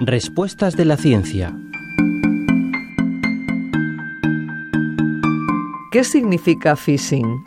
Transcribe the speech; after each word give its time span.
Respuestas 0.00 0.76
de 0.76 0.84
la 0.84 0.96
ciencia. 0.96 1.52
¿Qué 5.90 6.04
significa 6.04 6.76
phishing? 6.76 7.44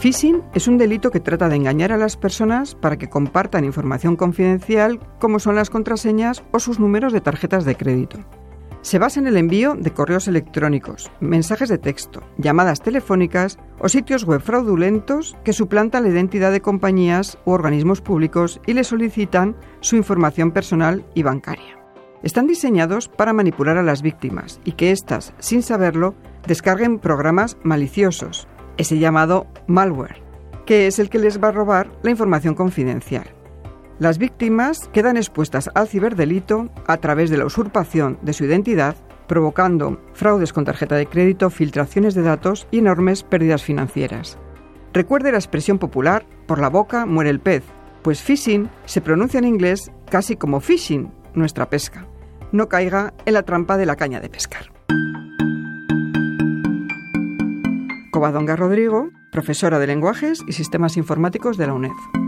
Phishing 0.00 0.42
es 0.54 0.66
un 0.66 0.76
delito 0.76 1.12
que 1.12 1.20
trata 1.20 1.48
de 1.48 1.54
engañar 1.54 1.92
a 1.92 1.96
las 1.96 2.16
personas 2.16 2.74
para 2.74 2.98
que 2.98 3.08
compartan 3.08 3.64
información 3.64 4.16
confidencial 4.16 4.98
como 5.20 5.38
son 5.38 5.54
las 5.54 5.70
contraseñas 5.70 6.42
o 6.50 6.58
sus 6.58 6.80
números 6.80 7.12
de 7.12 7.20
tarjetas 7.20 7.64
de 7.64 7.76
crédito. 7.76 8.24
Se 8.82 8.98
basa 8.98 9.18
en 9.20 9.26
el 9.26 9.36
envío 9.36 9.74
de 9.74 9.92
correos 9.92 10.28
electrónicos, 10.28 11.10
mensajes 11.20 11.68
de 11.68 11.78
texto, 11.78 12.22
llamadas 12.38 12.80
telefónicas 12.80 13.58
o 13.80 13.88
sitios 13.88 14.24
web 14.24 14.40
fraudulentos 14.40 15.36
que 15.44 15.52
suplantan 15.52 16.04
la 16.04 16.10
identidad 16.10 16.52
de 16.52 16.60
compañías 16.60 17.38
u 17.44 17.50
organismos 17.50 18.00
públicos 18.00 18.60
y 18.66 18.74
le 18.74 18.84
solicitan 18.84 19.56
su 19.80 19.96
información 19.96 20.52
personal 20.52 21.04
y 21.14 21.24
bancaria. 21.24 21.76
Están 22.22 22.46
diseñados 22.46 23.08
para 23.08 23.32
manipular 23.32 23.78
a 23.78 23.82
las 23.82 24.02
víctimas 24.02 24.60
y 24.64 24.72
que 24.72 24.90
éstas, 24.90 25.34
sin 25.38 25.62
saberlo, 25.62 26.14
descarguen 26.46 26.98
programas 26.98 27.56
maliciosos, 27.62 28.48
ese 28.76 28.98
llamado 28.98 29.46
malware, 29.66 30.22
que 30.66 30.86
es 30.86 30.98
el 30.98 31.10
que 31.10 31.18
les 31.18 31.42
va 31.42 31.48
a 31.48 31.52
robar 31.52 31.90
la 32.02 32.10
información 32.10 32.54
confidencial. 32.54 33.37
Las 33.98 34.18
víctimas 34.18 34.88
quedan 34.92 35.16
expuestas 35.16 35.70
al 35.74 35.88
ciberdelito 35.88 36.68
a 36.86 36.98
través 36.98 37.30
de 37.30 37.36
la 37.36 37.46
usurpación 37.46 38.16
de 38.22 38.32
su 38.32 38.44
identidad, 38.44 38.94
provocando 39.26 40.00
fraudes 40.12 40.52
con 40.52 40.64
tarjeta 40.64 40.94
de 40.94 41.06
crédito, 41.06 41.50
filtraciones 41.50 42.14
de 42.14 42.22
datos 42.22 42.68
y 42.70 42.78
enormes 42.78 43.24
pérdidas 43.24 43.64
financieras. 43.64 44.38
Recuerde 44.92 45.32
la 45.32 45.38
expresión 45.38 45.78
popular, 45.78 46.26
por 46.46 46.60
la 46.60 46.70
boca 46.70 47.06
muere 47.06 47.30
el 47.30 47.40
pez, 47.40 47.64
pues 48.02 48.22
phishing 48.22 48.70
se 48.84 49.00
pronuncia 49.00 49.38
en 49.38 49.44
inglés 49.44 49.90
casi 50.08 50.36
como 50.36 50.60
fishing, 50.60 51.12
nuestra 51.34 51.68
pesca. 51.68 52.06
No 52.52 52.68
caiga 52.68 53.14
en 53.26 53.34
la 53.34 53.42
trampa 53.42 53.76
de 53.76 53.86
la 53.86 53.96
caña 53.96 54.20
de 54.20 54.28
pescar. 54.28 54.72
Covadonga 58.12 58.54
Rodrigo, 58.54 59.10
profesora 59.32 59.80
de 59.80 59.88
lenguajes 59.88 60.44
y 60.46 60.52
sistemas 60.52 60.96
informáticos 60.96 61.56
de 61.56 61.66
la 61.66 61.74
UNED. 61.74 62.27